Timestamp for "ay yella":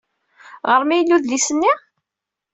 0.93-1.15